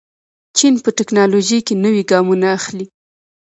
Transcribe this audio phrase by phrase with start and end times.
[0.57, 2.85] چین په تکنالوژۍ کې نوي ګامونه اخلي.